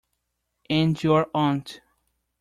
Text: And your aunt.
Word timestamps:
And 0.67 1.03
your 1.03 1.27
aunt. 1.35 1.79